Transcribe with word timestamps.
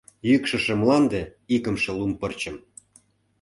Йÿкшышö 0.29 0.73
мланде 0.81 1.21
икымше 1.55 1.91
лум 1.97 2.11
пырчым. 2.19 2.55